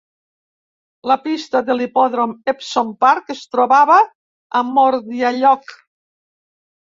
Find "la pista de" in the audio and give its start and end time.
1.09-1.73